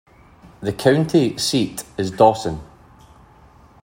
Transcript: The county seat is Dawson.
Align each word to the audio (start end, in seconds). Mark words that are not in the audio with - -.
The 0.61 0.73
county 0.73 1.37
seat 1.37 1.83
is 1.95 2.09
Dawson. 2.09 2.59